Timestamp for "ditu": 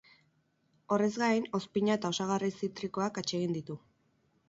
3.61-3.83